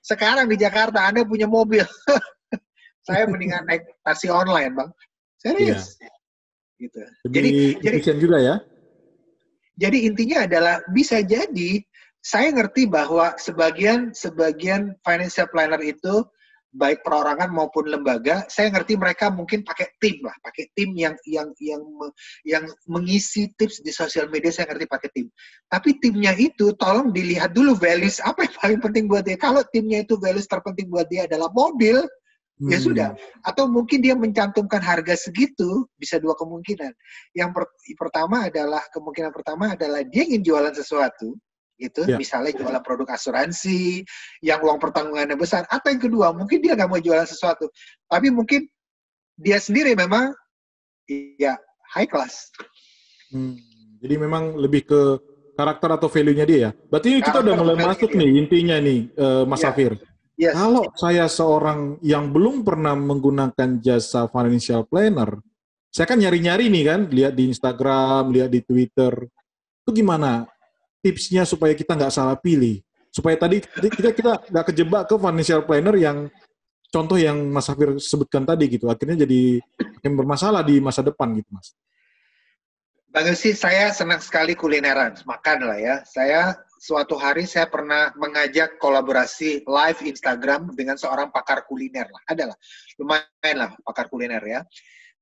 [0.06, 1.82] Sekarang di Jakarta Anda punya mobil.
[3.08, 4.90] saya mendingan naik taksi online, Bang.
[5.42, 5.98] Serius.
[5.98, 6.14] Iya
[6.80, 7.00] gitu.
[7.28, 8.56] jadi jadi juga ya.
[9.76, 11.84] Jadi intinya adalah bisa jadi
[12.24, 16.24] saya ngerti bahwa sebagian sebagian financial planner itu
[16.76, 21.48] baik perorangan maupun lembaga, saya ngerti mereka mungkin pakai tim lah, pakai tim yang yang
[21.64, 21.82] yang
[22.44, 25.28] yang mengisi tips di sosial media saya ngerti pakai tim.
[25.72, 29.40] Tapi timnya itu tolong dilihat dulu values apa yang paling penting buat dia.
[29.40, 32.04] Kalau timnya itu values terpenting buat dia adalah mobil,
[32.60, 32.72] hmm.
[32.72, 33.10] ya sudah.
[33.44, 36.92] Atau mungkin dia mencantumkan harga segitu, bisa dua kemungkinan.
[37.36, 37.64] Yang per
[38.00, 41.36] pertama adalah kemungkinan pertama adalah dia ingin jualan sesuatu,
[41.80, 42.08] gitu.
[42.08, 42.16] Ya.
[42.16, 44.04] Misalnya jualan produk asuransi
[44.40, 45.68] yang uang pertanggungannya besar.
[45.68, 47.68] Atau yang kedua, mungkin dia nggak mau jualan sesuatu,
[48.08, 48.68] tapi mungkin
[49.36, 50.32] dia sendiri memang
[51.38, 51.60] ya
[51.92, 52.52] high class.
[53.30, 53.60] Hmm.
[54.00, 55.02] Jadi memang lebih ke
[55.56, 56.72] karakter atau value-nya dia ya.
[56.92, 59.72] Berarti karakter kita udah mulai masuk nih intinya nih, uh, Mas ya.
[59.72, 60.52] Safir Yes.
[60.52, 65.40] Kalau saya seorang yang belum pernah menggunakan jasa financial planner,
[65.88, 69.16] saya kan nyari-nyari nih kan, lihat di Instagram, lihat di Twitter,
[69.86, 70.44] itu gimana
[71.00, 72.84] tipsnya supaya kita nggak salah pilih,
[73.16, 76.28] supaya tadi kita kita nggak kejebak ke financial planner yang
[76.92, 79.64] contoh yang Mas Hafir sebutkan tadi gitu, akhirnya jadi
[80.04, 81.72] yang bermasalah di masa depan gitu, Mas.
[83.16, 85.96] Bang sih saya senang sekali kulineran, makan lah ya.
[86.04, 86.52] Saya
[86.84, 92.20] suatu hari saya pernah mengajak kolaborasi live Instagram dengan seorang pakar kuliner lah.
[92.28, 92.60] Adalah
[93.00, 94.68] lumayan lah pakar kuliner ya.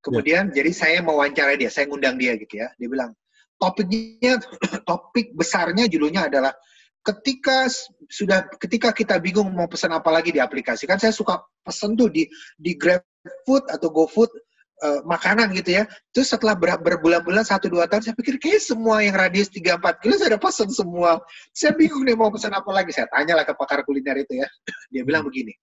[0.02, 0.58] Kemudian ya.
[0.58, 2.74] jadi saya mewawancarai dia, saya ngundang dia gitu ya.
[2.82, 3.14] Dia bilang
[3.62, 4.42] topiknya
[4.90, 6.50] topik besarnya judulnya adalah
[6.98, 7.70] ketika
[8.10, 10.90] sudah ketika kita bingung mau pesan apa lagi di aplikasi.
[10.90, 12.26] Kan saya suka pesan tuh di
[12.58, 14.34] di GrabFood atau GoFood
[14.82, 15.84] uh, makanan gitu ya.
[16.10, 20.02] Terus setelah ber berbulan-bulan satu dua tahun saya pikir kayak semua yang radius 3 4
[20.02, 21.10] kilo saya udah semua.
[21.54, 22.90] Saya bingung nih mau pesan apa lagi.
[22.90, 24.48] Saya tanya lah ke pakar kuliner itu ya.
[24.92, 25.54] Dia bilang begini.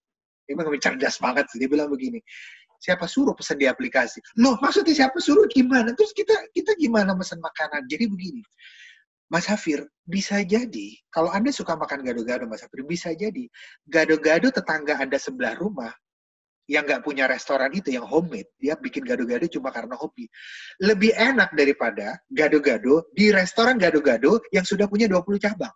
[0.48, 1.60] Dia memang cerdas banget sih.
[1.60, 2.22] Dia bilang begini.
[2.82, 4.18] Siapa suruh pesan di aplikasi?
[4.42, 5.94] Loh, maksudnya siapa suruh gimana?
[5.94, 7.86] Terus kita kita gimana pesan makanan?
[7.86, 8.42] Jadi begini.
[9.30, 13.48] Mas Hafir, bisa jadi kalau Anda suka makan gado-gado, Mas Hafir, bisa jadi
[13.88, 15.88] gado-gado tetangga Anda sebelah rumah
[16.72, 20.24] yang nggak punya restoran itu yang homemade dia bikin gado-gado cuma karena hobi
[20.80, 25.74] lebih enak daripada gado-gado di restoran gado-gado yang sudah punya 20 cabang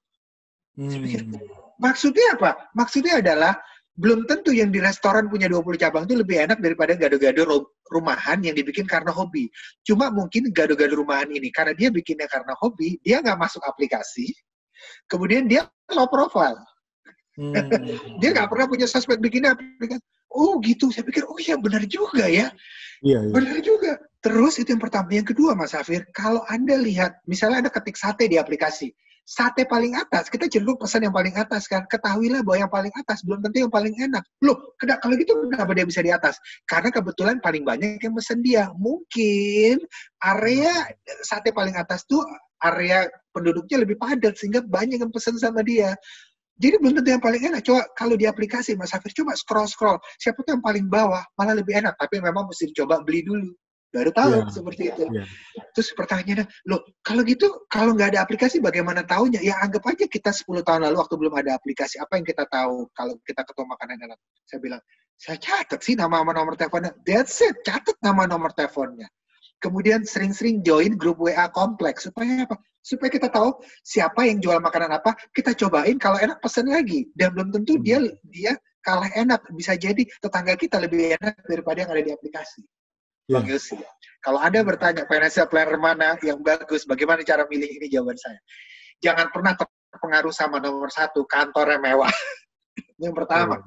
[0.81, 1.37] hmm.
[1.77, 3.61] maksudnya apa maksudnya adalah
[3.97, 8.53] belum tentu yang di restoran punya 20 cabang itu lebih enak daripada gado-gado rumahan yang
[8.53, 9.49] dibikin karena hobi.
[9.89, 14.37] Cuma mungkin gado-gado rumahan ini, karena dia bikinnya karena hobi, dia nggak masuk aplikasi,
[15.09, 15.65] kemudian dia
[15.97, 16.61] low profile.
[17.41, 17.57] Hmm.
[18.21, 20.91] dia nggak pernah punya sosmed bikinnya aplikasi oh gitu.
[20.91, 22.51] Saya pikir oh iya benar juga ya.
[23.05, 23.33] Iya, iya.
[23.33, 24.01] benar juga.
[24.25, 25.09] Terus itu yang pertama.
[25.13, 28.91] Yang kedua mas Hafir kalau anda lihat misalnya anda ketik sate di aplikasi
[29.27, 31.83] sate paling atas kita cenderung pesan yang paling atas kan.
[31.91, 34.23] Ketahuilah bahwa yang paling atas belum tentu yang paling enak.
[34.39, 36.39] Loh kalau gitu kenapa dia bisa di atas?
[36.71, 38.71] Karena kebetulan paling banyak yang pesan dia.
[38.79, 39.83] Mungkin
[40.23, 40.73] area
[41.27, 42.23] sate paling atas tuh
[42.63, 45.99] area penduduknya lebih padat sehingga banyak yang pesan sama dia
[46.57, 47.61] jadi belum tentu yang paling enak.
[47.65, 50.01] Coba kalau di aplikasi Mas Hafir, coba scroll-scroll.
[50.17, 51.97] Siapa tuh yang paling bawah, malah lebih enak.
[52.01, 53.53] Tapi memang mesti dicoba beli dulu.
[53.93, 54.53] Baru tahu yeah.
[54.53, 55.05] seperti itu.
[55.09, 55.29] Yeah.
[55.77, 59.41] Terus pertanyaannya, loh kalau gitu, kalau nggak ada aplikasi bagaimana tahunya?
[59.45, 62.89] Ya anggap aja kita 10 tahun lalu waktu belum ada aplikasi, apa yang kita tahu
[62.93, 64.19] kalau kita ketemu makanan enak?
[64.49, 64.83] Saya bilang,
[65.17, 66.93] saya catat sih nama nomor teleponnya.
[67.05, 69.09] That's it, catat nama nomor teleponnya.
[69.61, 72.09] Kemudian sering-sering join grup WA kompleks.
[72.09, 72.57] Supaya apa?
[72.87, 77.11] supaya kita tahu siapa yang jual makanan apa, kita cobain kalau enak pesan lagi.
[77.19, 77.83] Dan belum tentu hmm.
[77.83, 77.99] dia
[78.31, 78.53] dia
[78.87, 82.63] kalah enak, bisa jadi tetangga kita lebih enak daripada yang ada di aplikasi.
[83.27, 83.43] Yeah.
[83.43, 83.75] Bang Yusi,
[84.23, 88.39] kalau Anda bertanya financial planner mana yang bagus, bagaimana cara milih ini jawaban saya.
[89.03, 92.07] Jangan pernah terpengaruh sama nomor satu, kantornya mewah.
[93.03, 93.59] yang pertama.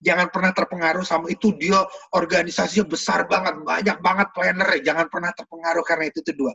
[0.00, 1.76] Jangan pernah terpengaruh sama itu dia
[2.16, 4.68] organisasinya besar banget, banyak banget planner.
[4.80, 6.52] Jangan pernah terpengaruh karena itu itu dua.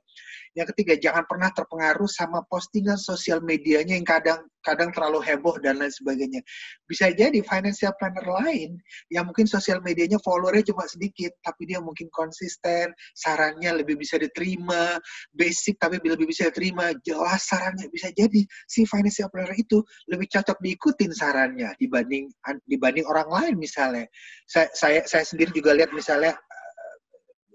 [0.56, 5.78] Yang ketiga, jangan pernah terpengaruh sama postingan sosial medianya yang kadang kadang terlalu heboh dan
[5.78, 6.42] lain sebagainya.
[6.90, 8.82] Bisa jadi financial planner lain
[9.14, 14.98] yang mungkin sosial medianya followernya cuma sedikit, tapi dia mungkin konsisten, sarannya lebih bisa diterima,
[15.38, 20.58] basic tapi lebih bisa diterima, jelas sarannya bisa jadi si financial planner itu lebih cocok
[20.58, 22.34] diikutin sarannya dibanding
[22.66, 24.10] dibanding orang lain misalnya.
[24.50, 26.34] Saya saya, saya sendiri juga lihat misalnya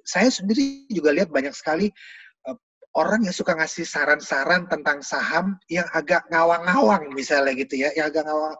[0.07, 1.93] saya sendiri juga lihat banyak sekali
[2.99, 8.27] orang yang suka ngasih saran-saran tentang saham yang agak ngawang-ngawang misalnya gitu ya, yang agak
[8.27, 8.57] ngawang.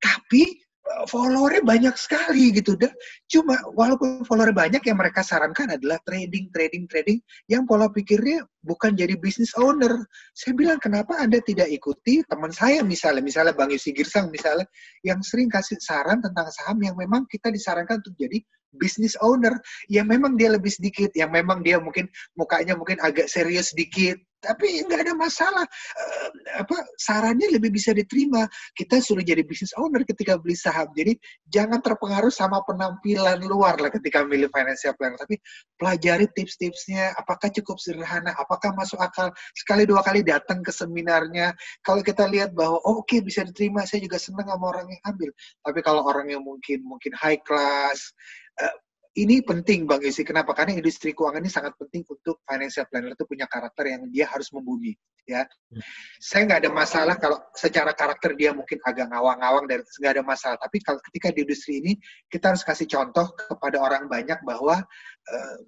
[0.00, 0.42] Tapi
[0.86, 2.94] eh, followernya banyak sekali gitu dan
[3.28, 7.18] cuma walaupun follower banyak yang mereka sarankan adalah trading trading trading
[7.50, 12.86] yang pola pikirnya bukan jadi business owner saya bilang kenapa anda tidak ikuti teman saya
[12.86, 14.68] misalnya misalnya bang Yusi Girsang misalnya
[15.02, 18.38] yang sering kasih saran tentang saham yang memang kita disarankan untuk jadi
[18.74, 19.54] business owner
[19.86, 24.84] yang memang dia lebih sedikit, yang memang dia mungkin mukanya mungkin agak serius sedikit, tapi
[24.86, 25.66] nggak ada masalah.
[25.96, 26.28] Uh,
[26.62, 28.46] apa sarannya lebih bisa diterima.
[28.76, 30.86] Kita suruh jadi business owner ketika beli saham.
[30.94, 31.18] Jadi
[31.50, 35.18] jangan terpengaruh sama penampilan luar lah ketika milih financial planner.
[35.18, 35.40] Tapi
[35.80, 37.18] pelajari tips-tipsnya.
[37.18, 38.36] Apakah cukup sederhana?
[38.38, 39.34] Apakah masuk akal?
[39.58, 41.50] Sekali dua kali datang ke seminarnya.
[41.82, 45.02] Kalau kita lihat bahwa oh, oke okay, bisa diterima, saya juga senang sama orang yang
[45.10, 45.30] ambil.
[45.66, 48.14] Tapi kalau orang yang mungkin mungkin high class
[48.62, 48.76] uh,
[49.16, 50.22] ini penting Bang Yusi.
[50.28, 50.52] Kenapa?
[50.52, 54.52] Karena industri keuangan ini sangat penting untuk financial planner itu punya karakter yang dia harus
[54.52, 54.92] membumi.
[55.26, 55.82] Ya, hmm.
[56.22, 60.56] saya nggak ada masalah kalau secara karakter dia mungkin agak ngawang-ngawang dan nggak ada masalah.
[60.60, 61.92] Tapi kalau ketika di industri ini
[62.30, 64.86] kita harus kasih contoh kepada orang banyak bahwa
[65.32, 65.58] uh,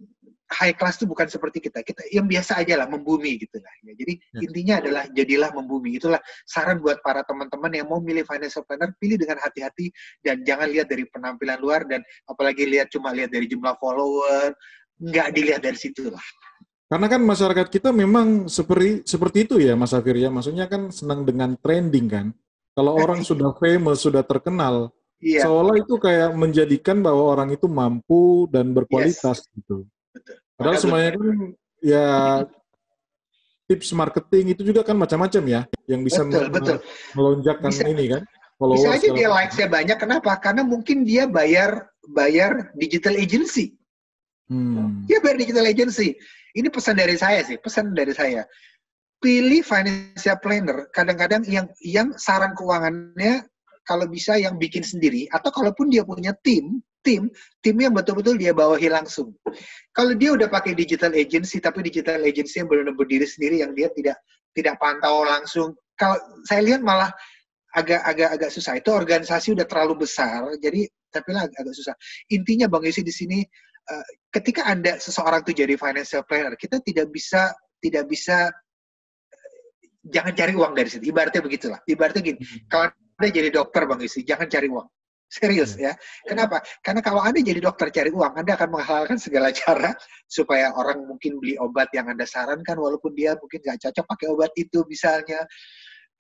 [0.49, 1.85] high class itu bukan seperti kita.
[1.85, 3.73] Kita yang biasa aja lah membumi gitu lah.
[3.85, 4.41] Ya, jadi ya.
[4.49, 6.01] intinya adalah jadilah membumi.
[6.01, 9.93] Itulah saran buat para teman-teman yang mau milih financial planner, pilih dengan hati-hati
[10.25, 14.57] dan jangan lihat dari penampilan luar dan apalagi lihat cuma lihat dari jumlah follower,
[14.99, 16.25] nggak dilihat dari situ lah.
[16.89, 20.33] Karena kan masyarakat kita memang seperti seperti itu ya Mas Afir ya.
[20.33, 22.27] Maksudnya kan senang dengan trending kan.
[22.73, 25.43] Kalau orang sudah famous, sudah terkenal, iya.
[25.47, 29.55] seolah itu kayak menjadikan bahwa orang itu mampu dan berkualitas yes.
[29.55, 29.87] gitu.
[30.59, 31.29] Padahal semuanya kan
[31.79, 32.07] ya
[33.69, 36.77] tips marketing itu juga kan macam-macam ya yang bisa betul, betul.
[37.15, 38.23] melonjakkan bisa, ini kan.
[38.59, 39.99] Bisa aja dia likes-nya banyak.
[40.03, 40.35] Kenapa?
[40.43, 43.79] Karena mungkin dia bayar bayar digital agency.
[44.51, 45.07] Hmm.
[45.07, 46.19] Dia bayar digital agency.
[46.57, 48.43] Ini pesan dari saya sih, pesan dari saya.
[49.23, 50.91] Pilih financial planner.
[50.91, 53.47] Kadang-kadang yang yang saran keuangannya
[53.89, 57.33] kalau bisa yang bikin sendiri atau kalaupun dia punya tim, tim,
[57.65, 59.33] tim yang betul-betul dia bawahi langsung.
[59.97, 63.89] Kalau dia udah pakai digital agency, tapi digital agency yang benar-benar berdiri sendiri, yang dia
[63.97, 64.21] tidak
[64.53, 65.73] tidak pantau langsung.
[65.97, 67.09] Kalau saya lihat malah
[67.73, 68.77] agak-agak agak susah.
[68.77, 71.97] Itu organisasi udah terlalu besar, jadi tapi lah agak susah.
[72.29, 73.41] Intinya Bang Yusi di sini,
[73.89, 78.53] uh, ketika anda seseorang tuh jadi financial planner, kita tidak bisa tidak bisa
[79.33, 79.51] uh,
[80.13, 81.09] jangan cari uang dari situ.
[81.09, 81.81] Ibaratnya begitulah.
[81.89, 82.69] Ibaratnya gini, hmm.
[82.69, 84.87] kalau anda jadi dokter Bang Yusi, jangan cari uang.
[85.29, 85.85] Serius hmm.
[85.85, 85.93] ya.
[86.25, 86.65] Kenapa?
[86.81, 89.93] Karena kalau Anda jadi dokter cari uang, Anda akan menghalalkan segala cara
[90.25, 94.53] supaya orang mungkin beli obat yang Anda sarankan walaupun dia mungkin nggak cocok pakai obat
[94.57, 95.45] itu misalnya.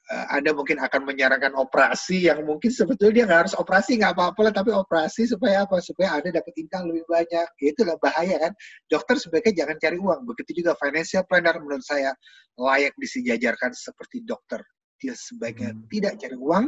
[0.08, 4.40] Uh, anda mungkin akan menyarankan operasi yang mungkin sebetulnya dia nggak harus operasi nggak apa-apa
[4.40, 8.56] lah tapi operasi supaya apa supaya anda dapat income lebih banyak itulah bahaya kan
[8.88, 12.16] dokter sebaiknya jangan cari uang begitu juga financial planner menurut saya
[12.56, 14.64] layak disejajarkan seperti dokter
[14.98, 15.86] dia sebaiknya hmm.
[15.88, 16.66] tidak cari uang.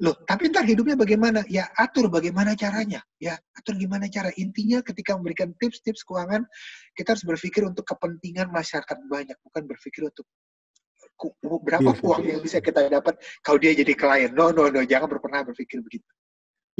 [0.00, 1.44] Loh, tapi ntar hidupnya bagaimana?
[1.46, 3.04] Ya atur bagaimana caranya.
[3.20, 4.32] Ya atur gimana cara.
[4.40, 6.42] Intinya ketika memberikan tips-tips keuangan,
[6.96, 10.26] kita harus berpikir untuk kepentingan masyarakat banyak, bukan berpikir untuk
[11.60, 14.32] berapa iya, uang yang bisa kita dapat kalau dia jadi klien.
[14.32, 16.08] No, no, no, jangan pernah berpikir begitu.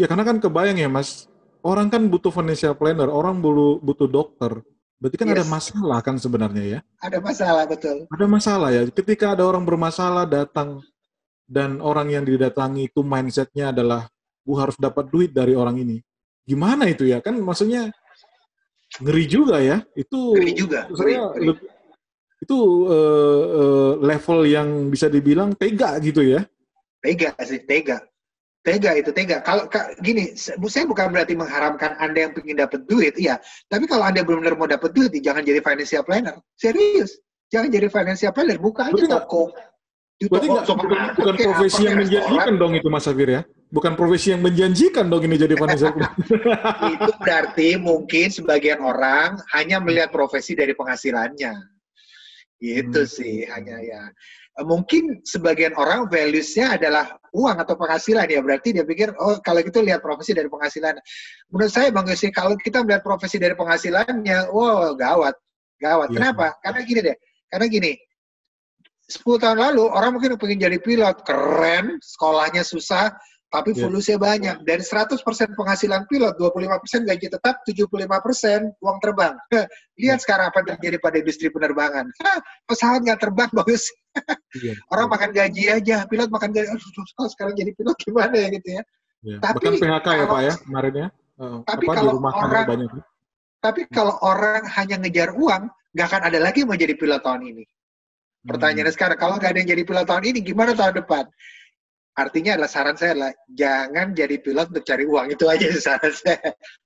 [0.01, 1.29] Ya karena kan kebayang ya Mas,
[1.61, 4.65] orang kan butuh financial planner, orang butuh, butuh dokter.
[5.01, 5.35] Berarti kan yes.
[5.41, 6.81] ada masalah kan sebenarnya ya?
[7.01, 8.05] Ada masalah, betul.
[8.13, 8.85] Ada masalah ya.
[8.93, 10.85] Ketika ada orang bermasalah datang
[11.49, 14.13] dan orang yang didatangi itu mindsetnya adalah,
[14.45, 16.05] gue harus dapat duit dari orang ini.
[16.45, 17.25] Gimana itu ya?
[17.25, 17.89] Kan maksudnya
[19.01, 19.81] ngeri juga ya.
[19.97, 20.85] Itu ngeri juga.
[20.93, 21.65] Ngeri, ngeri.
[22.45, 26.45] Itu uh, uh, level yang bisa dibilang tega gitu ya?
[27.01, 28.05] Tega sih, tega.
[28.61, 29.41] Tega itu tega.
[29.41, 29.65] Kalau
[30.05, 33.41] gini, saya bukan berarti mengharamkan Anda yang ingin dapat duit, iya.
[33.73, 36.37] Tapi kalau Anda benar-benar mau dapat duit, jangan jadi financial planner.
[36.61, 37.17] Serius,
[37.49, 38.61] jangan jadi financial planner.
[38.61, 39.49] Buka aja toko.
[40.21, 43.43] Berarti nggak, bukan, bukan profesi yang menjanjikan dong itu Mas Safir ya?
[43.73, 46.17] Bukan profesi yang menjanjikan dong ini jadi financial planner.
[47.01, 51.57] itu berarti mungkin sebagian orang hanya melihat profesi dari penghasilannya.
[52.61, 53.09] Itu hmm.
[53.09, 54.13] sih hanya ya.
[54.61, 59.81] Mungkin sebagian orang values-nya adalah uang atau penghasilan ya berarti dia pikir oh kalau gitu
[59.81, 60.99] lihat profesi dari penghasilan.
[61.51, 65.35] Menurut saya Bang Yosi kalau kita melihat profesi dari penghasilannya, wow gawat,
[65.79, 66.09] gawat.
[66.11, 66.17] Ya.
[66.19, 66.47] Kenapa?
[66.63, 67.17] Karena gini deh,
[67.51, 67.93] karena gini.
[69.11, 73.11] 10 tahun lalu orang mungkin pengen jadi pilot, keren, sekolahnya susah,
[73.51, 73.83] tapi yeah.
[73.83, 74.57] fulusnya banyak.
[74.63, 75.19] Dari 100%
[75.59, 79.35] penghasilan pilot, 25% gaji tetap, 75% uang terbang.
[79.51, 79.67] Lihat
[79.99, 80.17] yeah.
[80.23, 82.07] sekarang apa yang terjadi pada industri penerbangan.
[82.71, 83.91] Pesawat nggak terbang, bagus.
[84.63, 84.79] yeah.
[84.95, 86.71] Orang makan gaji aja, pilot makan gaji.
[87.27, 88.83] Sekarang jadi pilot gimana ya gitu ya.
[89.27, 89.39] Yeah.
[89.43, 91.09] Tapi Bahkan PHK ya Pak ya kemarin ya.
[91.41, 92.91] Uh, tapi apa, kalau orang, banyak.
[93.61, 97.65] Tapi kalau orang hanya ngejar uang, nggak akan ada lagi mau jadi pilot tahun ini.
[98.41, 98.97] Pertanyaannya hmm.
[98.97, 101.29] sekarang, kalau nggak ada yang jadi pilot tahun ini, gimana tahun depan?
[102.21, 106.37] Artinya adalah saran saya adalah jangan jadi pilot untuk cari uang itu aja saran saya.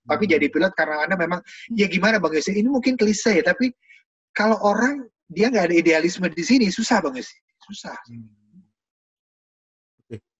[0.06, 1.42] Tapi jadi pilot karena anda memang
[1.74, 2.54] ya gimana bang Yosi?
[2.54, 3.74] Ini mungkin klise tapi
[4.30, 7.98] kalau orang dia nggak ada idealisme di sini susah bang Yosi, susah.
[8.06, 8.30] Hmm.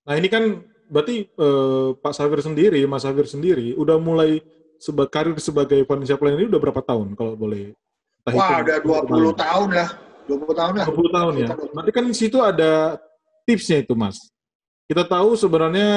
[0.07, 4.39] Nah ini kan berarti eh, Pak Safir sendiri, Mas Safir sendiri udah mulai
[4.79, 7.75] seba karir sebagai financial planner ini udah berapa tahun kalau boleh?
[8.31, 9.89] Wah, udah 20 tahun lah.
[10.29, 10.87] 20 tahun lah.
[10.89, 11.49] 20 tahun ya.
[11.53, 12.97] Berarti kan di situ ada
[13.45, 14.34] tipsnya itu, Mas
[14.85, 15.91] kita tahu sebenarnya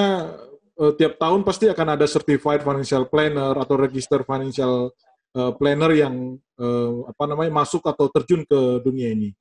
[0.79, 4.95] uh, tiap tahun pasti akan ada certified financial planner atau register financial
[5.35, 6.15] uh, planner yang
[6.59, 9.35] uh, apa namanya masuk atau terjun ke dunia ini.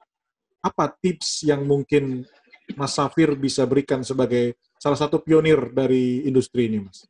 [0.64, 2.26] Apa tips yang mungkin
[2.74, 7.06] Mas Safir bisa berikan sebagai salah satu pionir dari industri ini, Mas?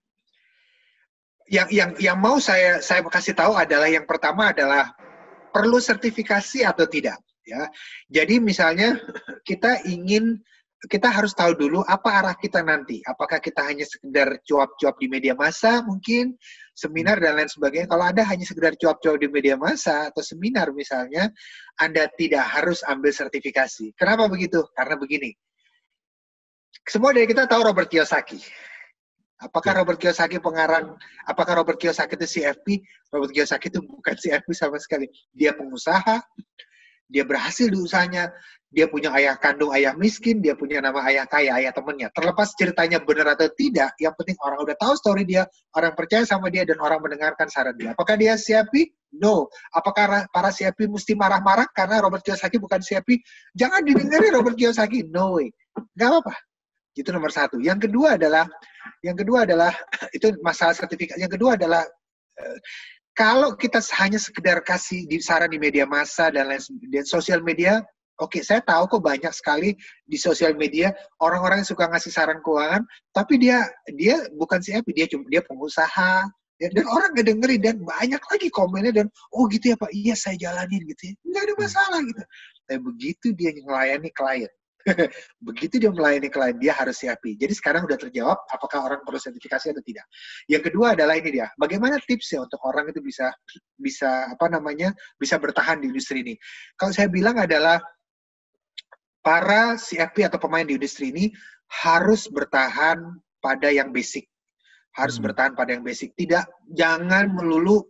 [1.49, 4.93] Yang yang yang mau saya saya kasih tahu adalah yang pertama adalah
[5.55, 7.71] perlu sertifikasi atau tidak, ya.
[8.13, 9.01] Jadi misalnya
[9.49, 10.43] kita ingin
[10.87, 13.03] kita harus tahu dulu apa arah kita nanti.
[13.03, 16.39] Apakah kita hanya sekedar cuap-cuap di media massa mungkin,
[16.75, 17.91] seminar dan lain sebagainya.
[17.91, 21.31] Kalau Anda hanya sekedar cuap-cuap di media massa atau seminar misalnya,
[21.79, 23.95] Anda tidak harus ambil sertifikasi.
[23.99, 24.63] Kenapa begitu?
[24.73, 25.35] Karena begini.
[26.87, 28.39] Semua dari kita tahu Robert Kiyosaki.
[29.37, 29.79] Apakah ya.
[29.85, 30.97] Robert Kiyosaki pengarang,
[31.29, 32.81] apakah Robert Kiyosaki itu CFP?
[33.13, 35.11] Robert Kiyosaki itu bukan CFP sama sekali.
[35.35, 36.23] Dia pengusaha,
[37.07, 38.35] dia berhasil di usahanya,
[38.75, 42.11] dia punya ayah kandung ayah miskin, dia punya nama ayah kaya, ayah temennya.
[42.13, 45.47] Terlepas ceritanya benar atau tidak, yang penting orang udah tahu story dia,
[45.79, 47.95] orang percaya sama dia, dan orang mendengarkan saran dia.
[47.95, 48.91] Apakah dia siapi?
[49.17, 49.47] No.
[49.71, 53.17] Apakah para siapi mesti marah-marah karena Robert Kiyosaki bukan siapi?
[53.55, 55.07] Jangan didengarin Robert Kiyosaki.
[55.09, 55.49] No way.
[55.95, 56.35] Gak apa-apa.
[56.93, 57.63] Itu nomor satu.
[57.63, 58.45] Yang kedua adalah,
[59.01, 59.73] yang kedua adalah,
[60.17, 61.17] itu masalah sertifikat.
[61.17, 61.87] Yang kedua adalah,
[62.41, 62.59] eh,
[63.17, 66.61] kalau kita hanya sekedar kasih di, saran di media massa dan lain
[66.93, 67.81] dan sosial media,
[68.21, 69.73] oke saya tahu kok banyak sekali
[70.05, 70.93] di sosial media
[71.25, 72.85] orang-orang yang suka ngasih saran keuangan,
[73.17, 73.65] tapi dia
[73.97, 76.29] dia bukan siapa, dia cuma dia pengusaha,
[76.61, 80.13] dan, dan orang nggak dengerin dan banyak lagi komennya dan oh gitu ya pak, iya
[80.13, 82.23] saya jalanin gitu ya, nggak ada masalah gitu.
[82.69, 84.53] Tapi begitu dia melayani klien,
[85.47, 87.35] Begitu dia melayani klien, dia harus siapi.
[87.35, 90.07] Jadi sekarang udah terjawab apakah orang perlu sertifikasi atau tidak.
[90.47, 93.35] Yang kedua adalah ini dia, bagaimana tipsnya untuk orang itu bisa
[93.77, 96.35] bisa apa namanya bisa bertahan di industri ini.
[96.79, 97.83] Kalau saya bilang adalah
[99.21, 101.35] para CFP atau pemain di industri ini
[101.83, 103.03] harus bertahan
[103.43, 104.31] pada yang basic.
[104.95, 105.25] Harus hmm.
[105.29, 106.15] bertahan pada yang basic.
[106.15, 107.83] Tidak jangan melulu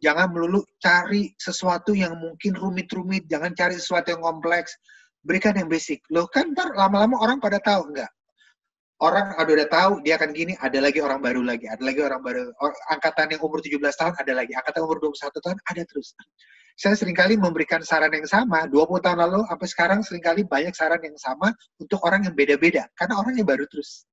[0.00, 4.72] jangan melulu cari sesuatu yang mungkin rumit-rumit, jangan cari sesuatu yang kompleks
[5.24, 6.00] berikan yang basic.
[6.12, 8.10] Loh kan ntar lama-lama orang pada tahu enggak?
[9.00, 12.20] Orang ada udah tahu dia akan gini, ada lagi orang baru lagi, ada lagi orang
[12.20, 12.52] baru.
[12.92, 16.12] Angkatan yang umur 17 tahun ada lagi, angkatan umur 21 tahun ada terus.
[16.76, 20.76] Saya sering kali memberikan saran yang sama, 20 tahun lalu sampai sekarang sering kali banyak
[20.76, 21.48] saran yang sama
[21.80, 24.04] untuk orang yang beda-beda, karena orang yang baru terus.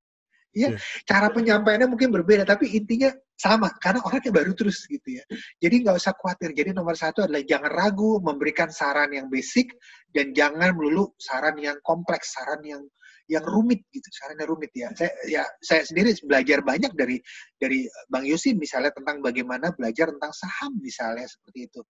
[0.57, 0.81] Ya, yeah.
[1.05, 5.23] cara penyampaiannya mungkin berbeda, tapi intinya sama karena orangnya baru terus gitu ya.
[5.61, 6.57] Jadi nggak usah khawatir.
[6.57, 9.69] Jadi nomor satu adalah jangan ragu memberikan saran yang basic
[10.09, 12.81] dan jangan melulu saran yang kompleks, saran yang
[13.29, 14.89] yang rumit gitu, sarannya rumit ya.
[14.97, 17.21] Saya ya saya sendiri belajar banyak dari
[17.61, 21.81] dari Bang Yusin misalnya tentang bagaimana belajar tentang saham misalnya seperti itu.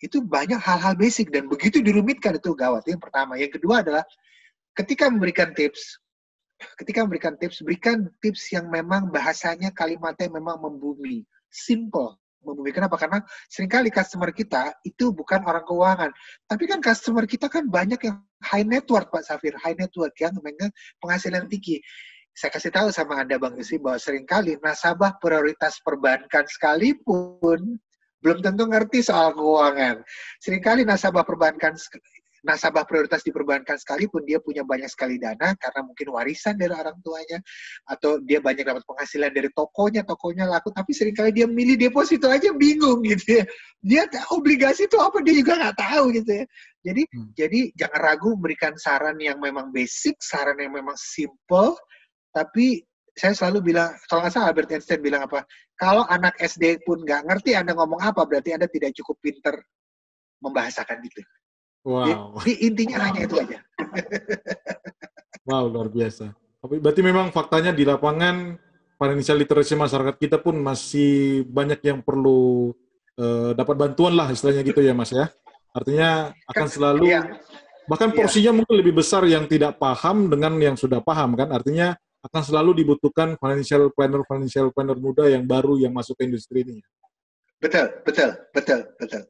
[0.00, 2.88] Itu banyak hal-hal basic dan begitu dirumitkan itu gawat.
[2.88, 4.04] Yang pertama, yang kedua adalah
[4.78, 5.98] ketika memberikan tips
[6.80, 12.16] ketika memberikan tips, berikan tips yang memang bahasanya kalimatnya memang membumi, simple
[12.46, 12.70] membumi.
[12.70, 12.94] Kenapa?
[12.94, 13.18] Karena
[13.50, 16.10] sering kali customer kita itu bukan orang keuangan.
[16.46, 19.58] Tapi kan customer kita kan banyak yang high network, Pak Safir.
[19.58, 20.70] High network yang memang
[21.02, 21.82] penghasilan tinggi.
[22.36, 27.80] Saya kasih tahu sama Anda, Bang Yusi, bahwa sering kali nasabah prioritas perbankan sekalipun
[28.20, 30.04] belum tentu ngerti soal keuangan.
[30.44, 31.74] Seringkali nasabah perbankan
[32.46, 37.42] nasabah prioritas diperbankan sekalipun dia punya banyak sekali dana karena mungkin warisan dari orang tuanya
[37.90, 42.30] atau dia banyak dapat penghasilan dari tokonya, tokonya laku tapi sering kali dia milih deposito
[42.30, 43.44] aja bingung gitu ya.
[43.82, 46.44] Dia obligasi itu apa dia juga nggak tahu gitu ya.
[46.86, 47.28] Jadi hmm.
[47.34, 51.74] jadi jangan ragu memberikan saran yang memang basic, saran yang memang simple
[52.30, 52.86] tapi
[53.16, 57.24] saya selalu bilang, kalau nggak salah Albert Einstein bilang apa, kalau anak SD pun nggak
[57.24, 59.56] ngerti Anda ngomong apa, berarti Anda tidak cukup pinter
[60.44, 61.24] membahasakan itu.
[61.86, 62.42] Wow.
[62.42, 63.06] Jadi intinya wow.
[63.06, 63.58] hanya itu aja.
[65.48, 66.34] wow, luar biasa.
[66.66, 68.58] Berarti memang faktanya di lapangan
[68.98, 72.74] financial literacy masyarakat kita pun masih banyak yang perlu
[73.22, 75.30] uh, dapat bantuan lah istilahnya gitu ya Mas ya.
[75.70, 77.22] Artinya akan kan, selalu iya.
[77.86, 78.16] bahkan iya.
[78.18, 78.56] porsinya iya.
[78.58, 81.54] mungkin lebih besar yang tidak paham dengan yang sudah paham kan.
[81.54, 81.94] Artinya
[82.26, 86.82] akan selalu dibutuhkan financial planner financial planner muda yang baru yang masuk ke industri ini.
[87.62, 89.22] Betul, betul, betul, betul.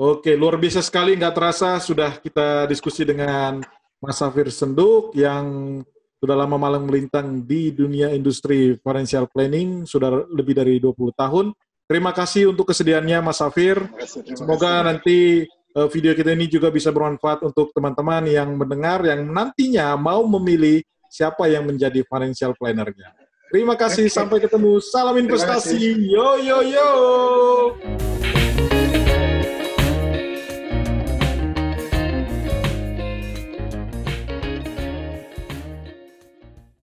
[0.00, 1.12] Oke, luar biasa sekali.
[1.12, 3.60] Nggak terasa sudah kita diskusi dengan
[4.00, 5.76] Mas Safir Senduk yang
[6.16, 11.52] sudah lama malang melintang di dunia industri financial planning, sudah lebih dari 20 tahun.
[11.84, 13.76] Terima kasih untuk kesediaannya Mas Safir.
[14.32, 15.44] Semoga nanti
[15.76, 20.80] uh, video kita ini juga bisa bermanfaat untuk teman-teman yang mendengar, yang nantinya mau memilih
[21.12, 23.12] siapa yang menjadi financial planner-nya.
[23.52, 24.80] Terima kasih, sampai ketemu.
[24.80, 26.08] Salam investasi.
[26.08, 26.90] Yo, yo, yo.